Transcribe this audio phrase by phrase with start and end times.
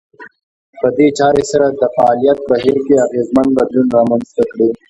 [0.79, 4.69] په دې چارې سره د فعاليت بهير کې اغېزمن بدلون رامنځته کړي.